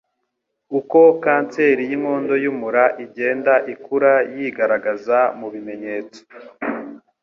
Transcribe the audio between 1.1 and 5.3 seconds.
kanseri y'inkondo y'umura igenda ikura yigaragaza